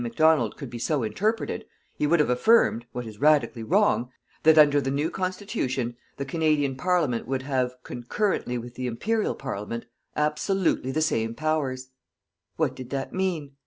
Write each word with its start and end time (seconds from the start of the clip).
Macdonald 0.01 0.57
could 0.57 0.71
be 0.71 0.79
so 0.79 1.03
interpreted, 1.03 1.63
he 1.95 2.07
would 2.07 2.19
have 2.19 2.29
affirmed 2.31 2.87
what 2.91 3.05
was 3.05 3.19
radically 3.21 3.61
wrong 3.61 4.09
that 4.41 4.57
under 4.57 4.81
the 4.81 4.89
new 4.89 5.11
Constitution, 5.11 5.95
the 6.17 6.25
Canadian 6.25 6.75
Parliament 6.75 7.27
would 7.27 7.43
have, 7.43 7.75
concurrently 7.83 8.57
with 8.57 8.73
the 8.73 8.87
Imperial 8.87 9.35
Parliament, 9.35 9.85
absolutely 10.15 10.89
the 10.89 11.03
same 11.03 11.35
powers. 11.35 11.89
What 12.55 12.75
did 12.75 12.89
that 12.89 13.13
mean? 13.13 13.51